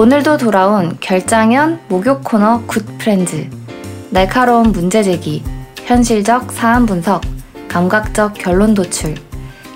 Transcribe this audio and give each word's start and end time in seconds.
오늘도 0.00 0.38
돌아온 0.38 0.96
결장현 0.98 1.78
목욕 1.88 2.24
코너 2.24 2.62
Good 2.66 2.94
Friends. 2.94 3.50
날카로운 4.08 4.72
문제 4.72 5.02
제기, 5.02 5.44
현실적 5.84 6.52
사안 6.52 6.86
분석, 6.86 7.20
감각적 7.68 8.32
결론 8.32 8.72
도출. 8.72 9.14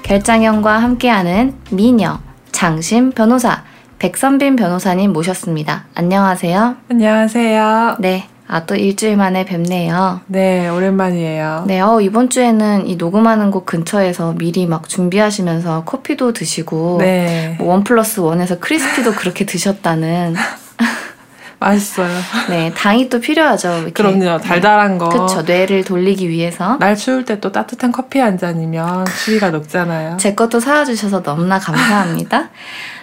결장현과 0.02 0.78
함께하는 0.78 1.52
미녀, 1.70 2.20
장심 2.52 3.12
변호사, 3.12 3.64
백선빈 3.98 4.56
변호사님 4.56 5.12
모셨습니다. 5.12 5.84
안녕하세요. 5.94 6.76
안녕하세요. 6.88 7.96
네. 7.98 8.26
아, 8.46 8.66
또 8.66 8.76
일주일 8.76 9.16
만에 9.16 9.44
뵙네요. 9.46 10.20
네, 10.26 10.68
오랜만이에요. 10.68 11.64
네, 11.66 11.80
어, 11.80 12.00
이번 12.00 12.28
주에는 12.28 12.86
이 12.86 12.96
녹음하는 12.96 13.50
곳 13.50 13.64
근처에서 13.64 14.34
미리 14.36 14.66
막 14.66 14.88
준비하시면서 14.88 15.84
커피도 15.84 16.32
드시고, 16.34 16.98
네. 17.00 17.56
뭐 17.58 17.74
one 17.74 17.82
plus 17.84 18.20
one에서 18.20 18.58
크리스피도 18.60 19.12
그렇게 19.12 19.44
드셨다는. 19.46 20.34
맛있어요. 21.58 22.10
네, 22.50 22.70
당이 22.76 23.08
또 23.08 23.20
필요하죠. 23.20 23.72
이렇게. 23.78 23.92
그럼요, 23.92 24.38
달달한 24.38 24.98
거. 24.98 25.08
그쵸, 25.08 25.42
뇌를 25.42 25.82
돌리기 25.82 26.28
위해서. 26.28 26.76
날 26.78 26.94
추울 26.96 27.24
때 27.24 27.40
또 27.40 27.50
따뜻한 27.50 27.90
커피 27.90 28.18
한 28.18 28.36
잔이면 28.38 29.06
추위가 29.24 29.50
녹잖아요. 29.50 30.18
제 30.18 30.34
것도 30.34 30.60
사와주셔서 30.60 31.22
너무나 31.22 31.58
감사합니다. 31.58 32.50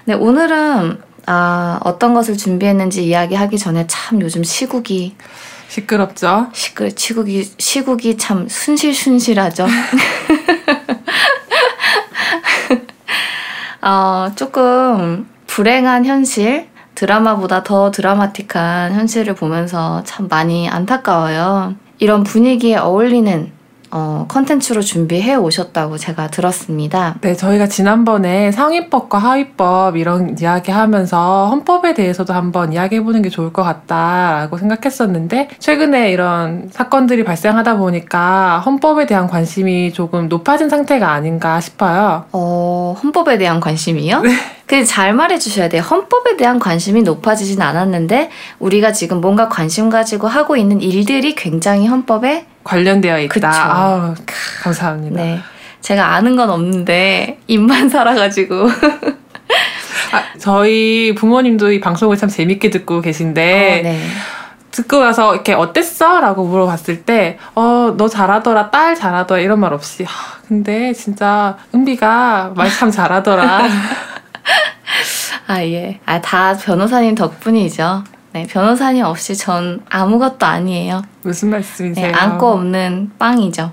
네, 0.05 0.13
오늘은 0.13 0.99
아, 1.33 1.79
어떤 1.85 2.13
것을 2.13 2.35
준비했는지 2.35 3.05
이야기하기 3.05 3.57
전에 3.57 3.87
참 3.87 4.19
요즘 4.21 4.43
시국이 4.43 5.15
시끄럽죠? 5.69 6.49
시끌 6.51 6.91
시국이 6.93 7.49
시국이 7.57 8.17
참 8.17 8.49
순실순실하죠. 8.49 9.65
어, 13.81 14.29
조금 14.35 15.25
불행한 15.47 16.05
현실, 16.05 16.67
드라마보다 16.95 17.63
더 17.63 17.91
드라마틱한 17.91 18.91
현실을 18.91 19.33
보면서 19.33 20.03
참 20.03 20.27
많이 20.27 20.67
안타까워요. 20.67 21.75
이런 21.99 22.23
분위기에 22.23 22.75
어울리는 22.75 23.53
어, 23.91 24.25
컨텐츠로 24.27 24.81
준비해 24.81 25.35
오셨다고 25.35 25.97
제가 25.97 26.27
들었습니다. 26.27 27.15
네, 27.21 27.35
저희가 27.35 27.67
지난번에 27.67 28.51
상위법과 28.51 29.17
하위법 29.17 29.97
이런 29.97 30.37
이야기 30.39 30.71
하면서 30.71 31.47
헌법에 31.49 31.93
대해서도 31.93 32.33
한번 32.33 32.73
이야기해 32.73 33.03
보는 33.03 33.21
게 33.21 33.29
좋을 33.29 33.51
것 33.51 33.63
같다라고 33.63 34.57
생각했었는데, 34.57 35.49
최근에 35.59 36.11
이런 36.11 36.69
사건들이 36.71 37.23
발생하다 37.23 37.77
보니까 37.77 38.59
헌법에 38.65 39.05
대한 39.05 39.27
관심이 39.27 39.91
조금 39.93 40.29
높아진 40.29 40.69
상태가 40.69 41.11
아닌가 41.11 41.59
싶어요. 41.59 42.25
어, 42.31 42.95
헌법에 43.03 43.37
대한 43.37 43.59
관심이요? 43.59 44.21
네. 44.21 44.31
그잘 44.65 45.13
말해 45.13 45.37
주셔야 45.37 45.67
돼요. 45.67 45.81
헌법에 45.81 46.37
대한 46.37 46.57
관심이 46.57 47.01
높아지진 47.01 47.61
않았는데 47.61 48.29
우리가 48.59 48.93
지금 48.93 49.19
뭔가 49.19 49.49
관심 49.49 49.89
가지고 49.89 50.29
하고 50.29 50.55
있는 50.55 50.79
일들이 50.79 51.35
굉장히 51.35 51.87
헌법에 51.87 52.45
관련되어 52.63 53.19
있다. 53.21 53.33
그쵸. 53.33 53.47
아우, 53.47 54.15
감사합니다. 54.63 55.21
네. 55.21 55.39
제가 55.81 56.13
아는 56.13 56.35
건 56.35 56.49
없는데 56.49 57.39
입만 57.47 57.89
살아가지고 57.89 58.67
아, 60.13 60.23
저희 60.39 61.13
부모님도 61.15 61.71
이 61.71 61.79
방송을 61.79 62.17
참 62.17 62.27
재밌게 62.29 62.69
듣고 62.69 63.01
계신데, 63.01 63.79
어, 63.79 63.83
네. 63.83 64.01
듣고 64.71 64.99
나서 64.99 65.33
이렇게 65.33 65.53
어땠어? 65.53 66.19
라고 66.19 66.45
물어봤을 66.45 67.03
때, 67.03 67.37
어, 67.55 67.93
너 67.97 68.07
잘하더라, 68.07 68.71
딸 68.71 68.95
잘하더라, 68.95 69.39
이런 69.41 69.59
말 69.59 69.73
없이, 69.73 70.03
하, 70.03 70.39
근데 70.47 70.93
진짜 70.93 71.57
은비가 71.73 72.51
말 72.55 72.69
참 72.69 72.91
잘하더라. 72.91 73.61
아 75.47 75.61
예. 75.63 75.99
아 76.05 76.21
다 76.21 76.55
변호사님 76.57 77.15
덕분이죠. 77.15 78.03
네, 78.33 78.47
변호사님 78.47 79.03
없이 79.03 79.35
전 79.35 79.81
아무것도 79.89 80.45
아니에요. 80.45 81.01
무슨 81.23 81.49
네, 81.49 81.57
말씀이세요? 81.57 82.15
안고 82.15 82.47
없는 82.47 83.11
빵이죠. 83.19 83.71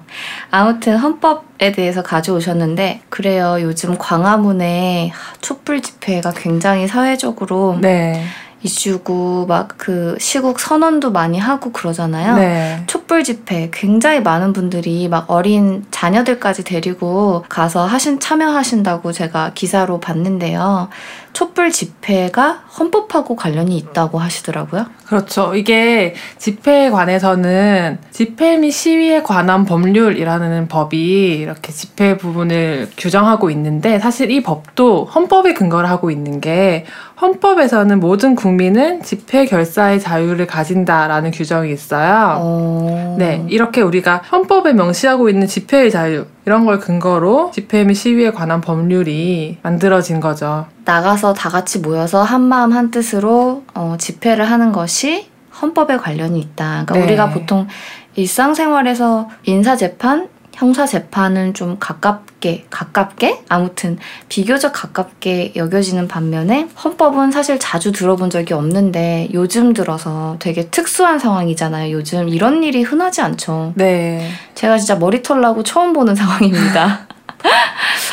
아무튼 0.50 0.96
헌법에 0.96 1.70
대해서 1.72 2.02
가져오셨는데 2.02 3.02
그래요. 3.08 3.58
요즘 3.60 3.96
광화문에 3.96 5.12
촛불 5.40 5.80
집회가 5.80 6.32
굉장히 6.32 6.88
사회적으로 6.88 7.78
네. 7.80 8.24
이슈고 8.62 9.46
막 9.46 9.68
그 9.78 10.16
시국 10.18 10.58
선언도 10.60 11.12
많이 11.12 11.38
하고 11.38 11.72
그러잖아요. 11.72 12.36
네. 12.36 12.82
촛불 12.86 13.24
집회 13.24 13.70
굉장히 13.72 14.20
많은 14.20 14.52
분들이 14.52 15.08
막 15.08 15.30
어린 15.30 15.86
자녀들까지 15.90 16.64
데리고 16.64 17.44
가서 17.48 17.86
하신 17.86 18.20
참여하신다고 18.20 19.12
제가 19.12 19.52
기사로 19.54 20.00
봤는데요. 20.00 20.88
촛불 21.32 21.70
집회가 21.70 22.64
헌법하고 22.78 23.36
관련이 23.36 23.76
있다고 23.76 24.18
하시더라고요. 24.18 24.86
그렇죠. 25.06 25.54
이게 25.54 26.14
집회에 26.36 26.90
관해서는 26.90 27.98
집회 28.10 28.56
및 28.56 28.72
시위에 28.72 29.22
관한 29.22 29.64
법률이라는 29.64 30.66
법이 30.68 31.38
이렇게 31.38 31.72
집회 31.72 32.16
부분을 32.16 32.90
규정하고 32.96 33.50
있는데 33.50 34.00
사실 34.00 34.30
이 34.32 34.42
법도 34.42 35.04
헌법에 35.04 35.54
근거를 35.54 35.88
하고 35.88 36.10
있는 36.10 36.40
게 36.40 36.84
헌법에서는 37.20 37.98
모든 37.98 38.34
국민은 38.34 39.02
집회 39.02 39.44
결사의 39.44 40.00
자유를 40.00 40.46
가진다라는 40.46 41.32
규정이 41.32 41.72
있어요. 41.72 42.36
어... 42.38 43.16
네, 43.18 43.44
이렇게 43.48 43.80
우리가 43.80 44.22
헌법에 44.30 44.72
명시하고 44.72 45.28
있는 45.28 45.46
집회의 45.46 45.90
자유 45.90 46.26
이런 46.46 46.64
걸 46.64 46.78
근거로 46.78 47.50
집회 47.52 47.84
및 47.84 47.94
시위에 47.94 48.30
관한 48.30 48.60
법률이 48.60 49.58
만들어진 49.62 50.20
거죠. 50.20 50.66
나가서 50.84 51.34
다 51.34 51.48
같이 51.48 51.80
모여서 51.80 52.22
한 52.22 52.40
마음 52.42 52.72
한 52.72 52.90
뜻으로 52.90 53.64
어, 53.74 53.96
집회를 53.98 54.48
하는 54.48 54.72
것이 54.72 55.26
헌법에 55.60 55.96
관련이 55.96 56.38
있다. 56.38 56.84
그러니까 56.86 56.94
네. 56.94 57.02
우리가 57.02 57.30
보통 57.30 57.66
일상생활에서 58.14 59.28
인사재판, 59.44 60.28
형사 60.58 60.86
재판은 60.86 61.54
좀 61.54 61.76
가깝게, 61.78 62.66
가깝게? 62.68 63.44
아무튼 63.48 63.96
비교적 64.28 64.72
가깝게 64.72 65.52
여겨지는 65.54 66.08
반면에 66.08 66.68
헌법은 66.82 67.30
사실 67.30 67.60
자주 67.60 67.92
들어본 67.92 68.28
적이 68.30 68.54
없는데 68.54 69.28
요즘 69.34 69.72
들어서 69.72 70.34
되게 70.40 70.68
특수한 70.68 71.20
상황이잖아요. 71.20 71.92
요즘 71.92 72.28
이런 72.28 72.64
일이 72.64 72.82
흔하지 72.82 73.20
않죠. 73.20 73.72
네. 73.76 74.28
제가 74.56 74.78
진짜 74.78 74.96
머리털 74.96 75.40
나고 75.40 75.62
처음 75.62 75.92
보는 75.92 76.16
상황입니다. 76.18 77.06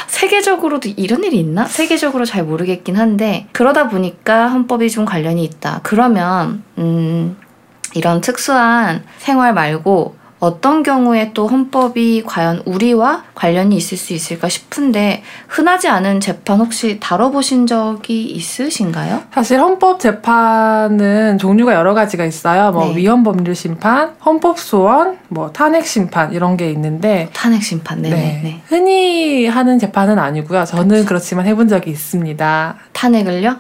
세계적으로도 0.05 0.89
이런 0.97 1.23
일이 1.23 1.39
있나? 1.39 1.65
세계적으로 1.65 2.25
잘 2.25 2.43
모르겠긴 2.43 2.95
한데 2.95 3.47
그러다 3.53 3.89
보니까 3.89 4.49
헌법이 4.49 4.91
좀 4.91 5.05
관련이 5.05 5.43
있다. 5.43 5.79
그러면 5.81 6.63
음, 6.77 7.37
이런 7.95 8.21
특수한 8.21 9.03
생활 9.17 9.51
말고 9.55 10.24
어떤 10.45 10.83
경우에 10.83 11.31
또 11.33 11.47
헌법이 11.47 12.21
과연 12.23 12.61
우리와 12.65 13.23
관련이 13.33 13.75
있을 13.75 13.97
수 13.97 14.13
있을까 14.13 14.47
싶은데 14.47 15.23
흔하지 15.47 15.87
않은 15.87 16.19
재판 16.19 16.59
혹시 16.59 16.99
다뤄보신 16.99 17.65
적이 17.65 18.25
있으신가요? 18.25 19.23
사실 19.33 19.59
헌법 19.59 19.99
재판은 19.99 21.39
종류가 21.39 21.73
여러 21.73 21.95
가지가 21.95 22.25
있어요. 22.25 22.71
뭐 22.71 22.89
네. 22.89 22.97
위헌 22.97 23.23
법률 23.23 23.55
심판, 23.55 24.13
헌법 24.23 24.59
소원, 24.59 25.17
뭐 25.29 25.51
탄핵 25.51 25.87
심판 25.87 26.31
이런 26.31 26.57
게 26.57 26.69
있는데 26.69 27.29
탄핵 27.33 27.63
심판, 27.63 28.03
네네. 28.03 28.15
네. 28.15 28.41
네. 28.43 28.61
흔히 28.67 29.47
하는 29.47 29.79
재판은 29.79 30.19
아니고요. 30.19 30.65
저는 30.65 31.05
그렇지만 31.05 31.47
해본 31.47 31.69
적이 31.69 31.89
있습니다. 31.89 32.75
탄핵을요? 32.93 33.55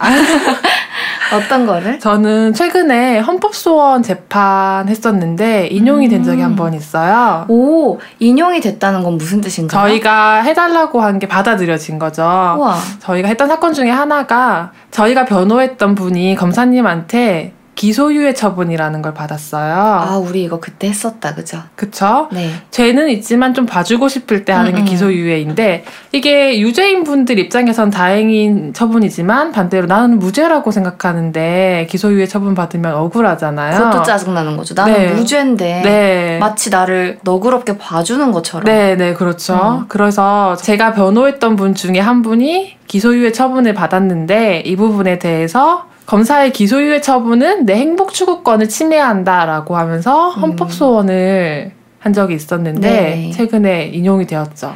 어떤 1.33 1.65
거를? 1.65 1.99
저는 1.99 2.53
최근에 2.53 3.19
헌법소원 3.19 4.03
재판 4.03 4.87
했었는데 4.87 5.67
인용이 5.67 6.07
된 6.07 6.23
적이 6.23 6.39
음. 6.41 6.45
한번 6.45 6.73
있어요. 6.73 7.45
오, 7.47 7.97
인용이 8.19 8.59
됐다는 8.61 9.01
건 9.03 9.17
무슨 9.17 9.41
뜻인가요? 9.41 9.87
저희가 9.89 10.41
해달라고 10.43 11.01
한 11.01 11.15
게 11.19 11.27
받아들여진 11.27 11.97
거죠. 11.97 12.21
우와. 12.23 12.75
저희가 12.99 13.27
했던 13.29 13.47
사건 13.47 13.73
중에 13.73 13.89
하나가 13.89 14.71
저희가 14.91 15.23
변호했던 15.25 15.95
분이 15.95 16.35
검사님한테 16.35 17.53
기소유예 17.75 18.33
처분이라는 18.33 19.01
걸 19.01 19.13
받았어요. 19.13 19.73
아, 19.75 20.17
우리 20.17 20.43
이거 20.43 20.59
그때 20.59 20.87
했었다, 20.87 21.35
그죠? 21.35 21.61
그쵸? 21.75 22.29
네. 22.31 22.49
죄는 22.71 23.09
있지만 23.09 23.53
좀 23.53 23.65
봐주고 23.65 24.07
싶을 24.07 24.45
때 24.45 24.53
하는 24.53 24.71
음, 24.71 24.75
게 24.75 24.81
음. 24.81 24.85
기소유예인데 24.85 25.83
이게 26.13 26.59
유죄인 26.59 27.03
분들 27.03 27.37
입장에선 27.37 27.89
다행인 27.89 28.73
처분이지만 28.73 29.51
반대로 29.51 29.87
나는 29.87 30.19
무죄라고 30.19 30.71
생각하는데 30.71 31.87
기소유예 31.89 32.27
처분 32.27 32.55
받으면 32.55 32.95
억울하잖아요. 32.95 33.77
그것도 33.77 34.03
짜증나는 34.03 34.55
거죠. 34.55 34.73
나는 34.73 34.93
네. 34.93 35.13
무죄인데 35.13 35.81
네. 35.83 36.37
마치 36.39 36.69
나를 36.69 37.19
너그럽게 37.23 37.77
봐주는 37.77 38.31
것처럼. 38.31 38.65
네, 38.65 38.95
네, 38.95 39.13
그렇죠. 39.13 39.81
음. 39.81 39.85
그래서 39.89 40.55
제가 40.55 40.93
변호했던 40.93 41.57
분 41.57 41.75
중에 41.75 41.99
한 41.99 42.21
분이 42.21 42.77
기소유예 42.87 43.33
처분을 43.33 43.73
받았는데 43.73 44.63
이 44.65 44.75
부분에 44.77 45.19
대해서 45.19 45.87
검사의 46.05 46.53
기소유예 46.53 47.01
처분은 47.01 47.65
내 47.65 47.75
행복 47.75 48.13
추구권을 48.13 48.69
침해한다라고 48.69 49.75
하면서 49.77 50.29
음. 50.33 50.41
헌법 50.41 50.71
소원을 50.71 51.71
한 51.99 52.13
적이 52.13 52.35
있었는데 52.35 52.89
네. 52.89 53.31
최근에 53.31 53.87
인용이 53.87 54.27
되었죠. 54.27 54.73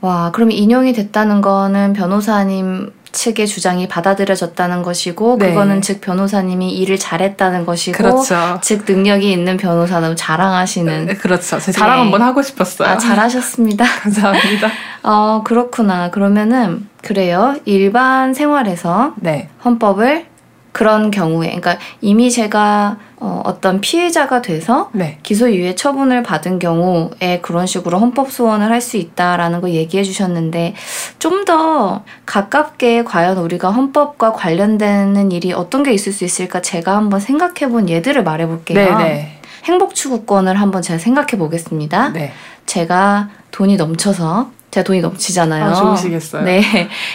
와, 0.00 0.32
그럼 0.32 0.50
인용이 0.50 0.92
됐다는 0.92 1.40
거는 1.40 1.92
변호사님 1.92 2.90
측의 3.12 3.46
주장이 3.46 3.86
받아들여졌다는 3.88 4.82
것이고 4.82 5.36
네. 5.38 5.50
그거는 5.50 5.82
즉 5.82 6.00
변호사님이 6.00 6.72
일을 6.78 6.98
잘했다는 6.98 7.66
것이고 7.66 7.96
그렇죠. 7.96 8.58
즉 8.62 8.84
능력이 8.88 9.30
있는 9.30 9.56
변호사는 9.58 10.16
자랑하시는 10.16 11.06
네, 11.06 11.14
그렇죠. 11.14 11.60
제 11.60 11.70
자랑 11.70 11.96
네. 11.96 12.02
한번 12.02 12.22
하고 12.22 12.42
싶었어요. 12.42 12.88
아 12.88 12.98
잘하셨습니다. 12.98 13.84
감사합니다. 14.02 14.68
어 15.04 15.42
그렇구나. 15.44 16.10
그러면은 16.10 16.88
그래요. 17.02 17.56
일반 17.64 18.34
생활에서 18.34 19.14
네. 19.16 19.48
헌법을 19.64 20.31
그런 20.72 21.10
경우에 21.10 21.48
그러니까 21.48 21.78
이미 22.00 22.30
제가 22.30 22.96
어, 23.16 23.42
어떤 23.44 23.80
피해자가 23.80 24.42
돼서 24.42 24.90
네. 24.92 25.18
기소유예 25.22 25.74
처분을 25.76 26.22
받은 26.22 26.58
경우에 26.58 27.40
그런 27.42 27.66
식으로 27.66 27.98
헌법 27.98 28.32
소원을 28.32 28.70
할 28.70 28.80
수 28.80 28.96
있다라는 28.96 29.60
거 29.60 29.70
얘기해 29.70 30.02
주셨는데 30.02 30.74
좀 31.18 31.42
더 31.44 32.04
가깝게 32.24 33.02
과연 33.04 33.36
우리가 33.36 33.70
헌법과 33.70 34.32
관련되는 34.32 35.32
일이 35.32 35.52
어떤 35.52 35.82
게 35.82 35.92
있을 35.92 36.12
수 36.12 36.24
있을까 36.24 36.60
제가 36.62 36.96
한번 36.96 37.18
생각해 37.18 37.68
본 37.70 37.88
예들을 37.88 38.22
말해 38.22 38.46
볼게요. 38.46 38.96
네, 38.98 39.04
네. 39.04 39.40
행복 39.64 39.94
추구권을 39.94 40.54
한번 40.60 40.82
제가 40.82 40.98
생각해 40.98 41.36
보겠습니다. 41.38 42.10
네. 42.10 42.32
제가 42.66 43.28
돈이 43.50 43.76
넘쳐서 43.76 44.50
제가 44.72 44.84
돈이 44.84 45.02
넘치잖아요. 45.02 45.64
아, 45.66 45.74
좋으시겠어요. 45.74 46.44
네. 46.44 46.62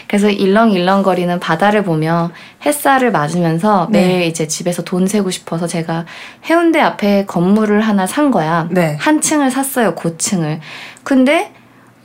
그래서 0.08 0.30
일렁일렁거리는 0.30 1.40
바다를 1.40 1.84
보며 1.84 2.30
햇살을 2.64 3.12
맞으면서 3.12 3.88
네. 3.90 4.08
매일 4.08 4.22
이제 4.28 4.48
집에서 4.48 4.84
돈 4.84 5.08
세고 5.08 5.32
싶어서 5.32 5.66
제가 5.66 6.06
해운대 6.46 6.80
앞에 6.80 7.26
건물을 7.26 7.82
하나 7.82 8.06
산 8.06 8.30
거야. 8.30 8.68
네. 8.70 8.96
한 9.00 9.22
층을 9.22 9.50
샀어요, 9.50 9.96
고층을. 9.96 10.60
근데 11.04 11.52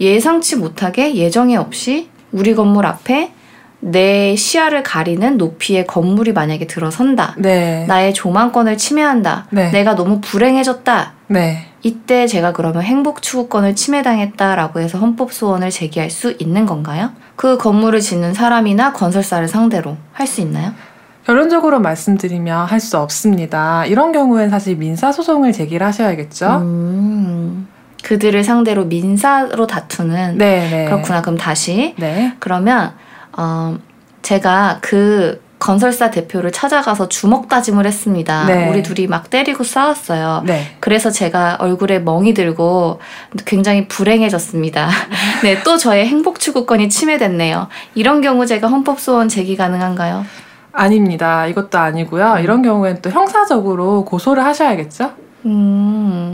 예상치 0.01 0.57
못하게 0.57 1.15
예정에 1.15 1.57
없이 1.57 2.09
우리 2.33 2.55
건물 2.55 2.87
앞에 2.87 3.33
내 3.81 4.35
시야를 4.35 4.83
가리는 4.83 5.37
높이의 5.37 5.87
건물이 5.87 6.33
만약에 6.33 6.67
들어선다. 6.67 7.35
네. 7.37 7.85
나의 7.89 8.15
조망권을 8.15 8.79
침해한다. 8.79 9.49
네. 9.51 9.71
내가 9.71 9.97
너무 9.97 10.23
불행해졌다. 10.23 11.13
네. 11.27 11.67
이때 11.83 12.27
제가 12.27 12.53
그러면 12.53 12.83
행복 12.83 13.23
추구권을 13.23 13.75
침해당했다라고 13.75 14.81
해서 14.81 14.99
헌법 14.99 15.33
소원을 15.33 15.71
제기할 15.71 16.11
수 16.11 16.35
있는 16.39 16.65
건가요? 16.67 17.11
그 17.37 17.59
건물을 17.59 18.01
짓는 18.01 18.35
사람이나 18.35 18.93
건설사를 18.93 19.49
상대로 19.49 19.97
할 20.13 20.27
수 20.27 20.41
있나요? 20.41 20.73
결론적으로 21.25 21.81
말씀드리면 21.81 22.67
할 22.67 22.81
수 22.81 22.99
없습니다. 22.99 23.85
이런 23.87 24.13
경우엔 24.13 24.51
사실 24.51 24.77
민사 24.77 25.13
소송을 25.13 25.53
제기를 25.53 25.87
하셔야겠죠? 25.87 26.59
음, 26.63 27.69
그들을 28.03 28.43
상대로 28.45 28.85
민사로 28.85 29.67
다투는 29.67 30.39
네, 30.39 30.69
네. 30.71 30.85
그렇구나. 30.87 31.23
그럼 31.23 31.37
다시 31.39 31.95
네. 31.99 32.35
그러면 32.41 32.93
어, 33.37 33.77
제가 34.23 34.79
그 34.81 35.41
건설사 35.63 36.11
대표를 36.11 36.51
찾아가서 36.51 37.09
주먹 37.09 37.49
다짐을 37.49 37.87
했습니다. 37.87 38.47
네. 38.47 38.69
우리 38.69 38.83
둘이 38.83 39.07
막 39.07 39.31
때리고 39.31 39.63
싸웠어요. 39.63 40.43
네. 40.45 40.75
그래서 40.81 41.09
제가 41.09 41.59
얼굴에 41.61 42.01
멍이 42.01 42.35
들고 42.35 42.99
굉장히 43.45 43.87
불행해졌습니다. 43.87 44.89
네, 45.45 45.63
또 45.63 45.77
저의 45.77 46.09
행복 46.09 46.41
추구권이 46.41 46.89
침해됐네요. 46.89 47.69
이런 47.95 48.23
경우 48.23 48.45
제가 48.45 48.67
헌법 48.67 48.99
소원 48.99 49.29
제기 49.29 49.57
가능한가요? 49.57 50.27
아닙니다. 50.73 51.47
이것도 51.47 51.79
아니고요. 51.79 52.39
이런 52.41 52.63
경우엔 52.63 53.01
또 53.01 53.11
형사적으로 53.11 54.05
고소를 54.05 54.45
하셔야겠죠? 54.45 55.13
음. 55.47 56.32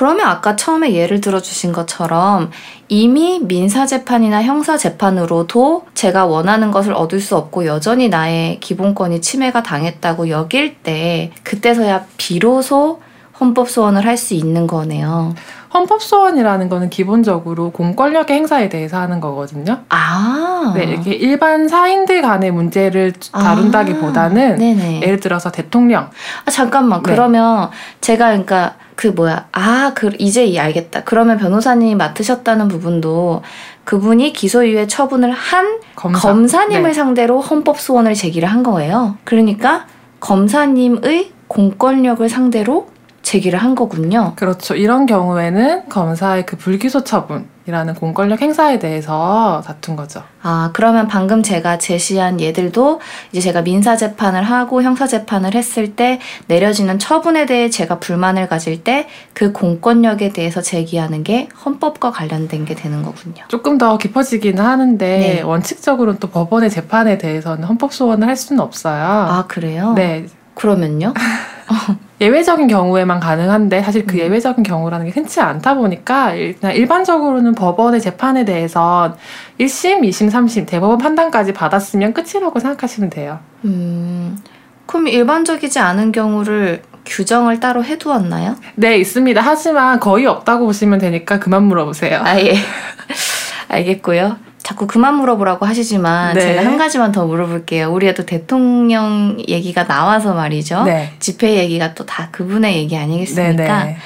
그러면 0.00 0.28
아까 0.28 0.56
처음에 0.56 0.94
예를 0.94 1.20
들어 1.20 1.40
주신 1.40 1.72
것처럼 1.72 2.50
이미 2.88 3.38
민사 3.38 3.84
재판이나 3.84 4.42
형사 4.42 4.78
재판으로도 4.78 5.88
제가 5.92 6.24
원하는 6.24 6.70
것을 6.70 6.94
얻을 6.94 7.20
수 7.20 7.36
없고 7.36 7.66
여전히 7.66 8.08
나의 8.08 8.60
기본권이 8.60 9.20
침해가 9.20 9.62
당했다고 9.62 10.30
여길 10.30 10.76
때 10.76 11.32
그때서야 11.42 12.06
비로소 12.16 13.02
헌법 13.38 13.68
소원을 13.68 14.06
할 14.06 14.16
수 14.16 14.32
있는 14.32 14.66
거네요. 14.66 15.34
헌법소원이라는 15.72 16.68
거는 16.68 16.90
기본적으로 16.90 17.70
공권력의 17.70 18.36
행사에 18.36 18.68
대해서 18.68 18.98
하는 18.98 19.20
거거든요. 19.20 19.80
아. 19.88 20.72
네, 20.74 20.84
이렇게 20.84 21.12
일반 21.12 21.68
사인들 21.68 22.22
간의 22.22 22.50
문제를 22.50 23.12
아. 23.32 23.42
다룬다기보다는 23.42 24.56
네네. 24.56 25.02
예를 25.02 25.20
들어서 25.20 25.50
대통령, 25.52 26.10
아 26.44 26.50
잠깐만 26.50 27.02
네. 27.02 27.12
그러면 27.12 27.70
제가 28.00 28.28
그러니까 28.28 28.74
그 29.00 29.06
뭐야 29.08 29.48
아 29.52 29.92
그 29.94 30.10
이제 30.18 30.44
이 30.44 30.58
알겠다 30.58 31.04
그러면 31.04 31.38
변호사님이 31.38 31.94
맡으셨다는 31.94 32.68
부분도 32.68 33.42
그분이 33.84 34.32
기소유예 34.32 34.86
처분을 34.86 35.30
한 35.32 35.80
검사. 35.96 36.20
검사 36.20 36.66
님을 36.66 36.90
네. 36.90 36.92
상대로 36.92 37.40
헌법 37.40 37.80
소원을 37.80 38.14
제기를 38.14 38.46
한 38.48 38.62
거예요 38.62 39.16
그러니까 39.24 39.86
검사님의 40.20 41.32
공권력을 41.48 42.28
상대로 42.28 42.88
제기를 43.22 43.58
한 43.58 43.74
거군요 43.74 44.34
그렇죠. 44.36 44.74
이런 44.74 45.06
경우에는 45.06 45.88
검사의 45.88 46.44
그 46.46 46.56
불기소 46.56 47.04
처분 47.04 47.46
이라는 47.70 47.94
공권력 47.94 48.42
행사에 48.42 48.78
대해서 48.78 49.62
다툰 49.64 49.96
거죠. 49.96 50.22
아 50.42 50.70
그러면 50.72 51.06
방금 51.08 51.42
제가 51.42 51.78
제시한 51.78 52.40
예들도 52.40 53.00
이제 53.30 53.40
제가 53.40 53.62
민사 53.62 53.96
재판을 53.96 54.42
하고 54.42 54.82
형사 54.82 55.06
재판을 55.06 55.54
했을 55.54 55.94
때 55.94 56.18
내려지는 56.46 56.98
처분에 56.98 57.46
대해 57.46 57.70
제가 57.70 57.98
불만을 57.98 58.48
가질 58.48 58.84
때 58.84 59.08
그 59.32 59.52
공권력에 59.52 60.34
대해서 60.34 60.60
제기하는 60.60 61.22
게 61.24 61.48
헌법과 61.64 62.10
관련된 62.10 62.64
게 62.64 62.74
되는 62.74 63.02
거군요. 63.02 63.44
조금 63.48 63.78
더 63.78 63.96
깊어지기는 63.96 64.62
하는데 64.62 65.18
네. 65.18 65.40
원칙적으로는 65.40 66.20
또 66.20 66.28
법원의 66.28 66.68
재판에 66.70 67.16
대해서는 67.16 67.64
헌법 67.64 67.94
소원을 67.94 68.28
할 68.28 68.36
수는 68.36 68.60
없어요. 68.60 69.02
아 69.02 69.44
그래요? 69.48 69.94
네. 69.94 70.26
그러면요? 70.60 71.14
예외적인 72.20 72.66
경우에만 72.68 73.18
가능한데 73.18 73.82
사실 73.82 74.04
그 74.04 74.14
음. 74.16 74.18
예외적인 74.18 74.62
경우라는 74.62 75.06
게 75.06 75.12
흔치 75.12 75.40
않다 75.40 75.74
보니까 75.74 76.34
일- 76.34 76.56
일반적으로는 76.62 77.54
법원의 77.54 78.00
재판에 78.02 78.44
대해선 78.44 79.14
1심, 79.58 80.00
2심, 80.02 80.30
3심 80.30 80.66
대법원 80.66 80.98
판단까지 80.98 81.54
받았으면 81.54 82.12
끝이라고 82.12 82.58
생각하시면 82.60 83.08
돼요. 83.08 83.38
음, 83.64 84.36
그럼 84.84 85.08
일반적이지 85.08 85.78
않은 85.78 86.12
경우를 86.12 86.82
규정을 87.06 87.58
따로 87.60 87.82
해두었나요? 87.82 88.56
네, 88.74 88.98
있습니다. 88.98 89.40
하지만 89.40 89.98
거의 89.98 90.26
없다고 90.26 90.66
보시면 90.66 90.98
되니까 90.98 91.38
그만 91.38 91.62
물어보세요. 91.64 92.20
아, 92.22 92.38
예. 92.38 92.54
알겠고요. 93.68 94.36
자꾸 94.62 94.86
그만 94.86 95.14
물어보라고 95.16 95.66
하시지만 95.66 96.34
네. 96.34 96.40
제가 96.40 96.64
한 96.64 96.76
가지만 96.76 97.12
더 97.12 97.26
물어볼게요. 97.26 97.90
우리가 97.92 98.14
또 98.14 98.26
대통령 98.26 99.36
얘기가 99.48 99.86
나와서 99.86 100.34
말이죠. 100.34 100.84
네. 100.84 101.12
집회 101.18 101.56
얘기가 101.56 101.94
또 101.94 102.04
다 102.04 102.28
그분의 102.32 102.76
얘기 102.76 102.96
네, 102.96 103.02
아니겠습니까? 103.02 103.84
네. 103.84 103.96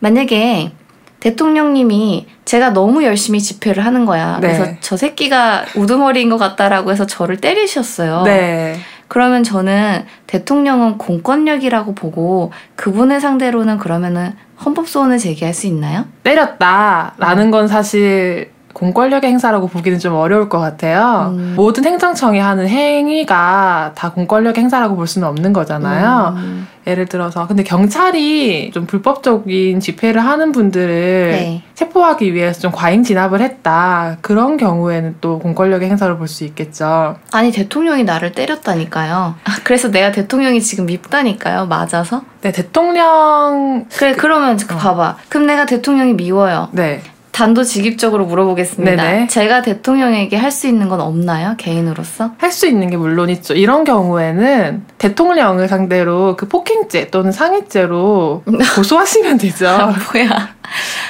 만약에 0.00 0.72
대통령님이 1.20 2.26
제가 2.44 2.70
너무 2.70 3.04
열심히 3.04 3.40
집회를 3.40 3.84
하는 3.84 4.04
거야. 4.04 4.38
네. 4.40 4.48
그래서 4.48 4.72
저 4.80 4.96
새끼가 4.96 5.64
우두머리인 5.74 6.28
것 6.30 6.38
같다라고 6.38 6.92
해서 6.92 7.06
저를 7.06 7.38
때리셨어요. 7.38 8.22
네. 8.22 8.76
그러면 9.08 9.42
저는 9.44 10.04
대통령은 10.26 10.98
공권력이라고 10.98 11.94
보고 11.94 12.52
그분을 12.74 13.20
상대로는 13.20 13.78
그러면은 13.78 14.34
헌법 14.64 14.88
소원을 14.88 15.18
제기할 15.18 15.54
수 15.54 15.66
있나요? 15.66 16.06
때렸다라는 16.24 17.50
건 17.50 17.68
사실 17.68 18.50
공권력의 18.76 19.30
행사라고 19.30 19.68
보기는 19.68 19.98
좀 19.98 20.12
어려울 20.14 20.50
것 20.50 20.58
같아요. 20.58 21.32
음. 21.34 21.54
모든 21.56 21.86
행정청이 21.86 22.38
하는 22.38 22.68
행위가 22.68 23.92
다 23.94 24.12
공권력 24.12 24.58
행사라고 24.58 24.96
볼 24.96 25.06
수는 25.06 25.26
없는 25.28 25.54
거잖아요. 25.54 26.34
음, 26.36 26.68
예를 26.86 27.06
들어서 27.06 27.46
근데 27.46 27.62
경찰이 27.62 28.72
좀 28.74 28.84
불법적인 28.86 29.80
집회를 29.80 30.22
하는 30.22 30.52
분들을 30.52 31.30
네. 31.30 31.62
체포하기 31.74 32.34
위해서 32.34 32.60
좀 32.60 32.70
과잉 32.70 33.02
진압을 33.02 33.40
했다. 33.40 34.18
그런 34.20 34.58
경우에는 34.58 35.16
또 35.22 35.38
공권력의 35.38 35.88
행사를 35.88 36.14
볼 36.18 36.26
수 36.28 36.44
있겠죠. 36.44 37.16
아니 37.32 37.52
대통령이 37.52 38.04
나를 38.04 38.32
때렸다니까요. 38.32 39.36
아, 39.42 39.50
그래서 39.64 39.90
내가 39.90 40.10
대통령이 40.12 40.60
지금 40.60 40.84
밉다니까요. 40.84 41.64
맞아서. 41.66 42.22
네, 42.42 42.52
대통령 42.52 43.86
그래 43.96 44.12
그러면 44.14 44.58
그 44.58 44.74
어. 44.74 44.78
봐봐. 44.78 45.16
그럼 45.30 45.46
내가 45.46 45.64
대통령이 45.64 46.12
미워요. 46.12 46.68
네. 46.72 47.00
단도직입적으로 47.36 48.24
물어보겠습니다. 48.24 48.96
네네. 49.02 49.26
제가 49.26 49.60
대통령에게 49.60 50.38
할 50.38 50.50
수 50.50 50.66
있는 50.68 50.88
건 50.88 51.02
없나요? 51.02 51.54
개인으로서? 51.58 52.30
할 52.38 52.50
수 52.50 52.66
있는 52.66 52.88
게 52.88 52.96
물론 52.96 53.28
있죠. 53.28 53.52
이런 53.52 53.84
경우에는 53.84 54.84
대통령을 54.96 55.68
상대로 55.68 56.34
그 56.36 56.48
폭행죄 56.48 57.08
또는 57.10 57.32
상해죄로 57.32 58.42
고소하시면 58.76 59.36
되죠. 59.36 59.66
뭐야? 59.66 60.48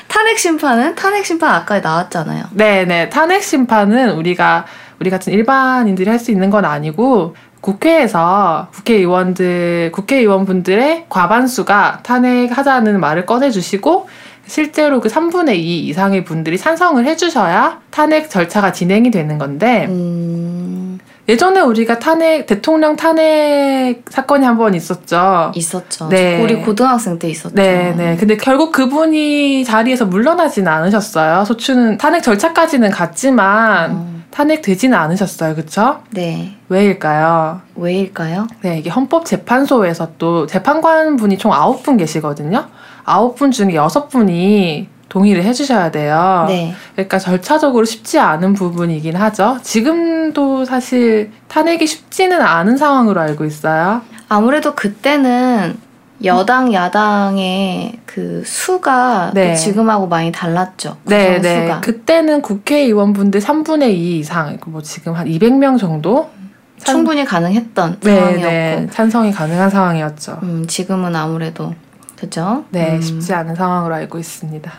탄핵 0.09 0.39
심판은 0.41 0.97
탄핵 0.97 1.25
심판 1.25 1.55
아까 1.55 1.79
나왔잖아요. 1.79 2.47
네 2.51 2.85
네. 2.85 3.09
탄핵 3.09 3.45
심판은 3.45 4.11
우리가 4.11 4.67
우리 4.99 5.11
같은 5.11 5.33
일반인들이 5.33 6.11
할 6.11 6.19
수 6.19 6.33
있는 6.33 6.51
건 6.51 6.65
아니고 6.65 7.37
국회에서 7.61 8.67
국회의원들 8.75 9.93
국회의원분들의 9.93 11.07
과반수가 11.09 12.01
탄핵하자는 12.03 12.99
말을 12.99 13.27
꺼내 13.27 13.51
주시고 13.53 14.09
실제로 14.47 15.01
그 15.01 15.09
3분의 15.09 15.57
2 15.57 15.89
이상의 15.89 16.25
분들이 16.25 16.57
찬성을 16.59 17.05
해주셔야 17.05 17.81
탄핵 17.91 18.31
절차가 18.31 18.73
진행이 18.73 19.11
되는 19.11 19.39
건데 19.39 19.87
음. 19.89 20.99
예전에 21.29 21.61
우리가 21.61 21.99
탄핵 21.99 22.47
대통령 22.47 22.95
탄핵 22.95 24.03
사건이 24.09 24.45
한 24.45 24.57
번 24.57 24.75
있었죠. 24.75 25.51
있었죠. 25.57 26.09
네. 26.09 26.41
우리 26.41 26.55
고등학생 26.63 27.19
때 27.19 27.29
있었죠. 27.29 27.55
네, 27.57 27.93
네. 27.97 28.17
근데 28.17 28.37
결국 28.37 28.71
그분이 28.71 29.65
자리에서 29.65 30.07
물러나지는 30.07 30.71
않으셨어요. 30.71 31.45
소추는 31.45 31.99
탄핵 31.99 32.23
절차까지는 32.23 32.91
갔지만 32.91 33.91
어, 33.91 34.07
탄핵되지는 34.31 34.97
않으셨어요. 34.97 35.57
그쵸? 35.57 35.99
네. 36.11 36.55
왜일까요? 36.69 37.61
왜일까요? 37.75 38.47
네, 38.63 38.79
이게 38.79 38.89
헌법재판소에서 38.91 40.11
또 40.19 40.47
재판관 40.47 41.17
분이 41.17 41.39
총 41.39 41.51
9분 41.51 41.99
계시거든요. 41.99 42.67
9분 43.07 43.53
중에 43.53 43.75
6분이 43.75 44.87
동의를 45.09 45.45
해주셔야 45.45 45.91
돼요. 45.91 46.45
네. 46.49 46.75
그러니까 46.93 47.19
절차적으로 47.19 47.85
쉽지 47.85 48.19
않은 48.19 48.55
부분이긴 48.55 49.15
하죠. 49.17 49.59
지금도 49.63 50.65
사실 50.65 51.31
탄핵이 51.49 51.87
쉽지는 51.87 52.43
않은 52.43 52.77
상황으로 52.77 53.21
알고 53.21 53.45
있어요. 53.45 54.03
아무래도 54.29 54.75
그때는 54.75 55.79
여당 56.25 56.73
야당의 56.73 58.01
그 58.05 58.43
수가 58.45 59.31
네. 59.35 59.51
또 59.53 59.55
지금하고 59.59 60.09
많이 60.09 60.33
달랐죠. 60.33 60.97
네, 61.05 61.37
구성 61.39 61.43
네. 61.43 61.63
수가. 61.67 61.81
그때는 61.81 62.43
국회의원분들 62.43 63.41
3분의 63.41 63.91
2 63.95 64.19
이상, 64.19 64.59
뭐 64.67 64.83
지금 64.83 65.15
한 65.15 65.27
200명 65.29 65.79
정도? 65.79 66.31
찬- 66.79 66.97
충분히 66.97 67.25
가능했던 67.25 68.01
네, 68.01 68.15
상황이었고 68.17 68.47
네. 68.51 68.87
찬성이 68.91 69.33
가능한 69.33 69.71
상황이었죠. 69.71 70.39
음, 70.43 70.67
지금은 70.67 71.15
아무래도 71.17 71.75
그죠? 72.19 72.65
네, 72.71 72.97
음. 72.97 73.01
쉽지 73.01 73.35
않은 73.35 73.55
상황으로 73.55 73.95
알고 73.95 74.19
있습니다. 74.19 74.73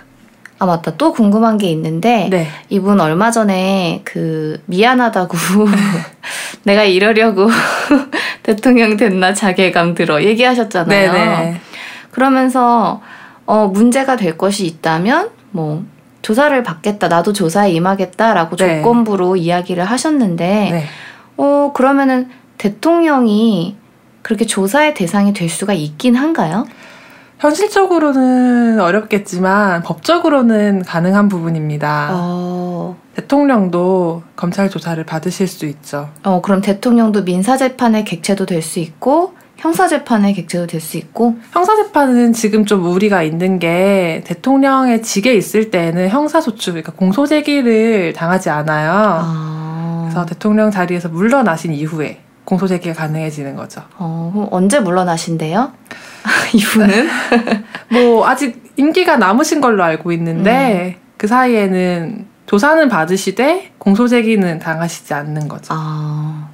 아 0.60 0.66
맞다 0.66 0.96
또 0.98 1.14
궁금한 1.14 1.58
게 1.60 1.70
있는데 1.70 2.30
네. 2.32 2.48
이분 2.70 3.00
얼마 3.00 3.30
전에 3.30 4.02
그 4.04 4.60
미안하다고 4.66 5.38
내가 6.64 6.84
이러려고 6.84 7.48
대통령 8.42 8.98
됐나 8.98 9.34
자괴감 9.34 9.94
들어 9.94 10.24
얘기하셨잖아요. 10.24 11.14
네네. 11.14 11.62
그러면서 12.12 13.02
어 13.46 13.68
문제가 13.68 14.16
될 14.16 14.38
것이 14.38 14.66
있다면 14.66 15.30
뭐 15.52 15.84
조사를 16.24 16.62
받겠다 16.64 17.08
나도 17.08 17.34
조사에 17.34 17.72
임하겠다라고 17.72 18.56
네. 18.56 18.82
조건부로 18.82 19.36
이야기를 19.36 19.86
하셨는데 19.86 20.46
네. 20.72 20.86
어 21.38 21.72
그러면은 21.74 22.30
대통령이 22.58 23.78
그렇게 24.24 24.46
조사의 24.46 24.96
대상이 24.96 25.34
될 25.34 25.48
수가 25.48 25.74
있긴 25.74 26.16
한가요? 26.16 26.66
현실적으로는 27.40 28.80
어렵겠지만 28.80 29.84
법적으로는 29.84 30.84
가능한 30.84 31.30
부분입니다. 31.30 32.10
어, 32.12 32.98
대통령도 33.16 34.24
검찰 34.36 34.70
조사를 34.70 35.04
받으실 35.04 35.48
수 35.48 35.66
있죠. 35.66 36.10
어 36.24 36.42
그럼 36.42 36.62
대통령도 36.62 37.24
민사재판의 37.24 38.06
객체도 38.06 38.46
될 38.46 38.62
수 38.62 38.80
있고 38.80 39.34
형사재판의 39.58 40.34
객체도 40.34 40.68
될 40.68 40.80
수 40.82 40.98
있고 40.98 41.36
형사재판은 41.52 42.34
지금 42.34 42.66
좀 42.66 42.86
우리가 42.86 43.24
있는 43.24 43.58
게 43.60 44.24
대통령의 44.26 45.02
직에 45.02 45.34
있을 45.34 45.72
때는 45.72 46.10
형사소추, 46.10 46.72
그러니까 46.72 46.92
공소제기를 46.94 48.14
당하지 48.14 48.50
않아요. 48.52 48.92
아, 48.94 50.02
그래서 50.10 50.26
대통령 50.28 50.70
자리에서 50.70 51.10
물러나신 51.10 51.74
이후에 51.74 52.20
공소제기가 52.48 52.96
가능해지는 52.96 53.58
거죠. 53.58 53.84
어, 53.98 54.32
그럼 54.34 54.48
언제 54.52 54.80
물러나신대요? 54.80 55.74
이분은? 56.56 57.10
뭐 57.92 58.26
아직 58.26 58.72
임기가 58.78 59.18
남으신 59.18 59.60
걸로 59.60 59.84
알고 59.84 60.14
있는데 60.14 60.98
그 61.18 61.28
사이에는 61.28 62.26
조사는 62.46 62.88
받으시되 62.88 63.74
공소제기는 63.78 64.60
당하시지 64.60 65.14
않는 65.14 65.50
거죠. 65.50 65.74
아. 65.76 66.50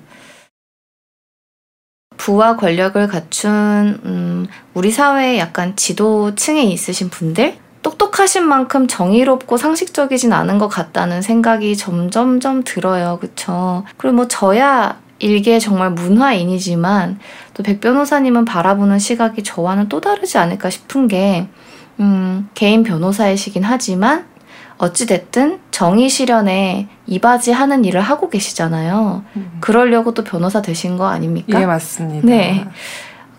부와 2.18 2.56
권력을 2.56 3.06
갖춘 3.08 4.00
음, 4.04 4.48
우리 4.74 4.90
사회의 4.90 5.38
약간 5.38 5.76
지도층에 5.76 6.64
있으신 6.64 7.10
분들 7.10 7.58
똑똑하신 7.84 8.48
만큼 8.48 8.88
정의롭고 8.88 9.58
상식적이진 9.58 10.34
않은 10.34 10.58
것 10.58 10.70
같다는 10.70 11.22
생각이 11.22 11.78
점점점 11.78 12.64
들어요. 12.64 13.20
그쵸? 13.22 13.84
그리고 13.98 14.16
뭐 14.16 14.28
저야 14.28 15.03
일개 15.24 15.58
정말 15.60 15.92
문화인이지만 15.92 17.20
또 17.54 17.64
백 17.64 17.80
변호사님은 17.80 18.46
바라보는 18.46 19.00
시각이 19.00 19.44
저와는 19.44 19.88
또 19.90 20.02
다르지 20.02 20.38
않을까 20.38 20.70
싶은 20.70 21.08
게 21.08 21.48
음, 22.00 22.50
개인 22.54 22.84
변호사이시긴 22.84 23.64
하지만 23.64 24.26
어찌됐든 24.78 25.60
정의 25.72 26.10
실현에 26.10 26.88
이바지하는 27.06 27.86
일을 27.86 28.02
하고 28.02 28.30
계시잖아요. 28.30 29.24
음. 29.36 29.58
그러려고 29.62 30.14
또 30.14 30.24
변호사 30.24 30.62
되신 30.62 30.98
거 30.98 31.08
아닙니까? 31.08 31.62
예, 31.62 31.66
맞습니다. 31.66 32.28
네. 32.28 32.66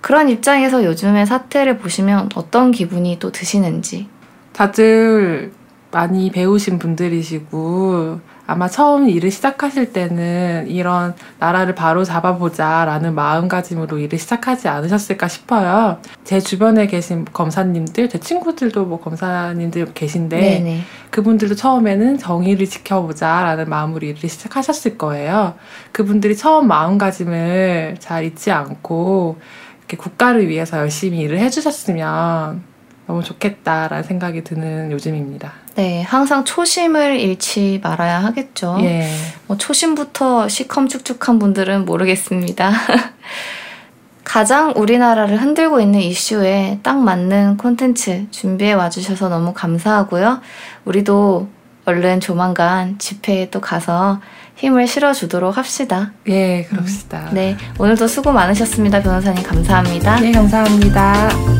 그런 0.00 0.28
입장에서 0.28 0.84
요즘의 0.84 1.26
사태를 1.26 1.78
보시면 1.78 2.30
어떤 2.34 2.70
기분이 2.70 3.18
또 3.18 3.32
드시는지. 3.32 4.06
다들 4.52 5.52
많이 5.90 6.30
배우신 6.30 6.78
분들이시고 6.78 8.20
아마 8.46 8.68
처음 8.68 9.08
일을 9.08 9.30
시작하실 9.30 9.92
때는 9.92 10.66
이런 10.68 11.14
나라를 11.38 11.74
바로 11.74 12.04
잡아보자 12.04 12.84
라는 12.84 13.14
마음가짐으로 13.14 13.98
일을 13.98 14.18
시작하지 14.18 14.68
않으셨을까 14.68 15.28
싶어요. 15.28 15.98
제 16.24 16.40
주변에 16.40 16.86
계신 16.86 17.24
검사님들, 17.32 18.10
제 18.10 18.20
친구들도 18.20 18.84
뭐 18.84 19.00
검사님들 19.00 19.94
계신데 19.94 20.36
네네. 20.36 20.80
그분들도 21.10 21.54
처음에는 21.54 22.18
정의를 22.18 22.66
지켜보자 22.66 23.42
라는 23.42 23.68
마음으로 23.68 24.06
일을 24.06 24.28
시작하셨을 24.28 24.98
거예요. 24.98 25.54
그분들이 25.92 26.36
처음 26.36 26.68
마음가짐을 26.68 27.96
잘 27.98 28.24
잊지 28.24 28.50
않고 28.50 29.38
이렇게 29.78 29.96
국가를 29.96 30.48
위해서 30.48 30.78
열심히 30.78 31.20
일을 31.20 31.38
해주셨으면 31.38 32.73
너무 33.06 33.22
좋겠다라는 33.22 34.02
생각이 34.02 34.44
드는 34.44 34.90
요즘입니다. 34.92 35.52
네, 35.76 36.02
항상 36.02 36.44
초심을 36.44 37.20
잃지 37.20 37.80
말아야 37.82 38.22
하겠죠. 38.24 38.78
예. 38.80 39.08
뭐 39.46 39.56
초심부터 39.56 40.48
시컴축축한 40.48 41.38
분들은 41.38 41.84
모르겠습니다. 41.84 42.72
가장 44.24 44.72
우리나라를 44.74 45.40
흔들고 45.40 45.80
있는 45.80 46.00
이슈에 46.00 46.80
딱 46.82 46.98
맞는 46.98 47.58
콘텐츠 47.58 48.26
준비해 48.30 48.72
와주셔서 48.72 49.28
너무 49.28 49.52
감사하고요. 49.52 50.40
우리도 50.86 51.48
얼른 51.84 52.20
조만간 52.20 52.98
집회에 52.98 53.50
또 53.50 53.60
가서 53.60 54.20
힘을 54.56 54.86
실어주도록 54.86 55.56
합시다. 55.58 56.12
예, 56.28 56.64
그럽시다. 56.64 57.28
네, 57.32 57.56
오늘도 57.78 58.06
수고 58.06 58.32
많으셨습니다. 58.32 59.02
변호사님 59.02 59.42
감사합니다. 59.42 60.24
예, 60.24 60.32
감사합니다. 60.32 61.53